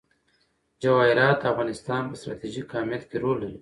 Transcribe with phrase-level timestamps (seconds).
[0.81, 3.59] جواهرات د افغانستان په ستراتیژیک اهمیت کې رول لري.